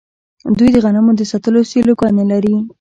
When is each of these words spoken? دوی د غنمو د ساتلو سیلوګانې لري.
دوی 0.57 0.69
د 0.73 0.77
غنمو 0.83 1.11
د 1.17 1.21
ساتلو 1.31 1.59
سیلوګانې 1.71 2.25
لري. 2.31 2.55